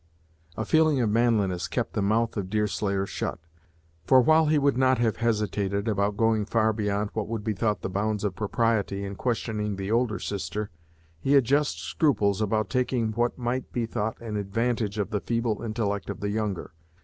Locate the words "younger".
16.29-16.71